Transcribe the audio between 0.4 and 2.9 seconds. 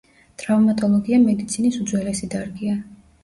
ტრავმატოლოგია მედიცინის უძველესი დარგია.